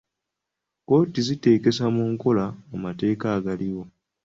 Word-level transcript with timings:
Kkooti 0.81 1.19
ziteekesa 1.27 1.85
mu 1.95 2.03
nkola 2.13 2.45
amateeka 2.75 3.25
agaliwo. 3.37 3.83